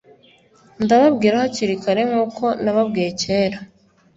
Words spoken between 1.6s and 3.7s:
kare, nk'uko nababwiye kera,